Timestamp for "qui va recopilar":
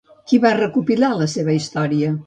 0.31-1.11